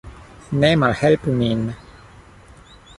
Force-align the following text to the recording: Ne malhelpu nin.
Ne 0.59 0.71
malhelpu 0.79 1.31
nin. 1.39 1.61